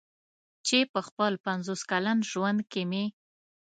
[0.67, 3.05] چې په خپل پنځوس کلن ژوند کې مې.